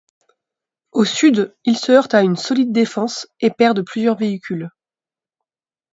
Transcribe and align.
Au 0.93 1.05
sud, 1.05 1.55
ils 1.63 1.77
se 1.77 1.91
heurtent 1.91 2.15
à 2.15 2.23
une 2.23 2.35
solide 2.35 2.71
défense 2.71 3.27
et 3.39 3.51
perdent 3.51 3.83
plusieurs 3.85 4.17
véhicules. 4.17 4.71